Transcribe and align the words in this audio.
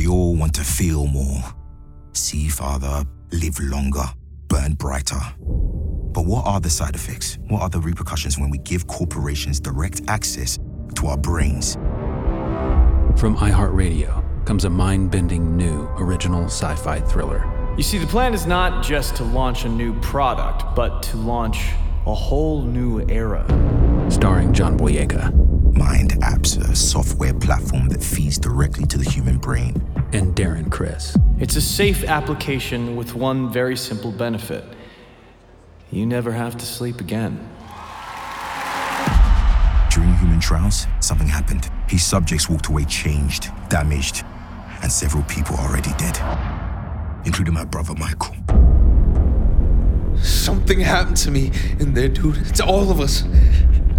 We 0.00 0.08
all 0.08 0.34
want 0.34 0.54
to 0.54 0.64
feel 0.64 1.06
more, 1.06 1.44
see 2.14 2.48
farther, 2.48 3.04
live 3.32 3.60
longer, 3.60 4.06
burn 4.48 4.72
brighter. 4.72 5.20
But 5.38 6.24
what 6.24 6.46
are 6.46 6.58
the 6.58 6.70
side 6.70 6.94
effects? 6.94 7.36
What 7.48 7.60
are 7.60 7.68
the 7.68 7.80
repercussions 7.80 8.38
when 8.38 8.48
we 8.48 8.56
give 8.56 8.86
corporations 8.86 9.60
direct 9.60 10.00
access 10.08 10.58
to 10.94 11.08
our 11.08 11.18
brains? 11.18 11.74
From 13.20 13.36
iHeartRadio 13.36 14.46
comes 14.46 14.64
a 14.64 14.70
mind 14.70 15.10
bending 15.10 15.54
new 15.54 15.82
original 15.98 16.46
sci 16.46 16.74
fi 16.76 17.00
thriller. 17.00 17.44
You 17.76 17.82
see, 17.82 17.98
the 17.98 18.06
plan 18.06 18.32
is 18.32 18.46
not 18.46 18.82
just 18.82 19.16
to 19.16 19.24
launch 19.24 19.66
a 19.66 19.68
new 19.68 19.92
product, 20.00 20.64
but 20.74 21.02
to 21.02 21.18
launch 21.18 21.72
a 22.06 22.14
whole 22.14 22.62
new 22.62 23.04
era. 23.10 23.44
Starring 24.08 24.54
John 24.54 24.78
Boyega. 24.78 25.30
Mind 25.76 26.12
Apps, 26.22 26.39
a 26.39 26.39
software 26.80 27.34
platform 27.34 27.88
that 27.88 28.02
feeds 28.02 28.38
directly 28.38 28.86
to 28.86 28.98
the 28.98 29.08
human 29.08 29.38
brain. 29.38 29.74
And 30.12 30.34
Darren 30.34 30.70
Criss. 30.70 31.16
It's 31.38 31.56
a 31.56 31.60
safe 31.60 32.04
application 32.04 32.96
with 32.96 33.14
one 33.14 33.52
very 33.52 33.76
simple 33.76 34.12
benefit 34.12 34.64
you 35.92 36.06
never 36.06 36.30
have 36.30 36.56
to 36.56 36.64
sleep 36.64 37.00
again. 37.00 37.36
During 39.90 40.14
human 40.18 40.38
trials, 40.38 40.86
something 41.00 41.26
happened. 41.26 41.68
His 41.88 42.04
subjects 42.04 42.48
walked 42.48 42.68
away 42.68 42.84
changed, 42.84 43.50
damaged, 43.68 44.24
and 44.82 44.92
several 44.92 45.24
people 45.24 45.56
already 45.56 45.90
dead, 45.98 46.16
including 47.24 47.54
my 47.54 47.64
brother 47.64 47.94
Michael. 47.94 48.36
Something 50.22 50.78
happened 50.78 51.16
to 51.18 51.32
me 51.32 51.50
in 51.80 51.94
there, 51.94 52.08
dude. 52.08 52.36
It's 52.46 52.60
all 52.60 52.92
of 52.92 53.00
us. 53.00 53.24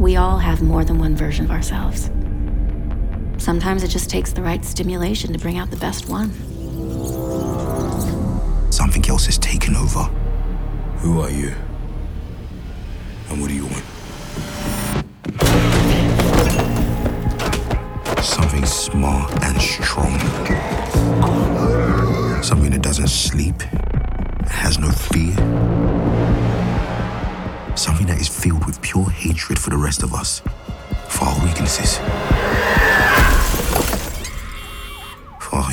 We 0.00 0.16
all 0.16 0.38
have 0.38 0.62
more 0.62 0.84
than 0.84 0.98
one 0.98 1.14
version 1.14 1.44
of 1.44 1.52
ourselves. 1.52 2.10
Sometimes 3.38 3.82
it 3.82 3.88
just 3.88 4.10
takes 4.10 4.32
the 4.32 4.42
right 4.42 4.64
stimulation 4.64 5.32
to 5.32 5.38
bring 5.38 5.58
out 5.58 5.70
the 5.70 5.76
best 5.76 6.08
one. 6.08 6.30
Something 8.72 9.06
else 9.08 9.26
has 9.26 9.38
taken 9.38 9.76
over. 9.76 10.04
Who 10.98 11.20
are 11.20 11.30
you? 11.30 11.54
And 13.28 13.40
what 13.40 13.48
do 13.48 13.54
you 13.54 13.66
want? 13.66 13.84
Something 18.24 18.66
smart 18.66 19.32
and 19.44 19.60
strong. 19.60 20.18
Something 22.42 22.70
that 22.70 22.82
doesn't 22.82 23.08
sleep, 23.08 23.60
has 24.48 24.78
no 24.78 24.90
fear. 24.90 25.34
Something 27.76 28.06
that 28.06 28.20
is 28.20 28.28
filled 28.28 28.64
with 28.64 28.80
pure 28.82 29.10
hatred 29.10 29.58
for 29.58 29.70
the 29.70 29.76
rest 29.76 30.02
of 30.02 30.14
us, 30.14 30.42
for 31.08 31.26
our 31.26 31.44
weaknesses, 31.44 31.98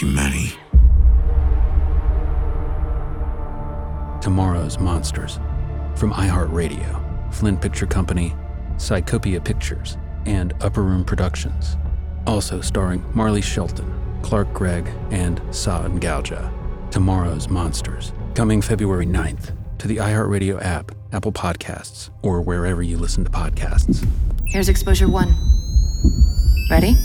humanity. 0.00 0.52
Tomorrow's 4.20 4.78
Monsters 4.78 5.38
from 5.96 6.12
iHeartRadio. 6.12 7.04
Flynn 7.32 7.56
Picture 7.56 7.86
Company, 7.86 8.34
Psychopia 8.76 9.44
Pictures, 9.44 9.96
and 10.26 10.54
Upper 10.60 10.82
Room 10.82 11.04
Productions. 11.04 11.76
Also 12.26 12.60
starring 12.60 13.04
Marley 13.14 13.40
Shelton, 13.40 13.92
Clark 14.22 14.52
Gregg, 14.52 14.88
and 15.10 15.40
Saad 15.50 16.00
Galja. 16.00 16.52
Tomorrow's 16.90 17.48
Monsters, 17.48 18.12
coming 18.34 18.62
February 18.62 19.06
9th 19.06 19.54
to 19.78 19.88
the 19.88 19.98
iHeartRadio 19.98 20.62
app, 20.64 20.92
Apple 21.12 21.32
Podcasts, 21.32 22.10
or 22.22 22.40
wherever 22.40 22.82
you 22.82 22.98
listen 22.98 23.24
to 23.24 23.30
podcasts. 23.30 24.06
Here's 24.46 24.68
exposure 24.68 25.08
one. 25.08 25.34
Ready? 26.70 26.96